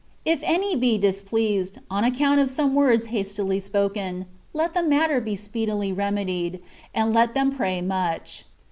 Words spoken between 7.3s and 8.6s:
them pray much.